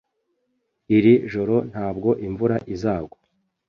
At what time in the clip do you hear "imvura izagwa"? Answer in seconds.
2.27-3.17